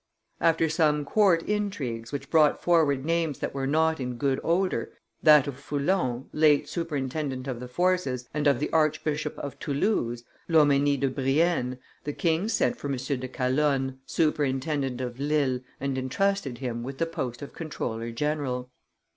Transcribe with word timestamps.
After 0.39 0.67
some 0.67 1.05
court 1.05 1.43
intrigues 1.43 2.11
which 2.11 2.31
brought 2.31 2.59
forward 2.59 3.05
names 3.05 3.37
that 3.37 3.53
were 3.53 3.67
not 3.67 3.99
in 3.99 4.15
good 4.15 4.39
odor, 4.43 4.91
that 5.21 5.45
of 5.45 5.59
Foulon, 5.59 6.25
late 6.33 6.67
superintendent 6.67 7.45
of 7.47 7.59
the 7.59 7.67
forces, 7.67 8.27
and 8.33 8.47
of 8.47 8.59
the 8.59 8.71
Archbishop 8.73 9.37
of 9.37 9.59
Toulouse, 9.59 10.23
Lomenie 10.49 10.97
de 10.97 11.07
Brienne, 11.07 11.77
the 12.03 12.13
king 12.13 12.49
sent 12.49 12.77
for 12.77 12.87
M. 12.89 12.95
de 12.97 13.27
Calonne, 13.27 13.99
superintendent 14.07 15.01
of 15.01 15.19
Lille, 15.19 15.59
and 15.79 15.95
intrusted 15.99 16.57
him 16.57 16.81
with 16.81 16.97
the 16.97 17.05
post 17.05 17.43
of 17.43 17.53
comptroller 17.53 18.09
general. 18.09 18.71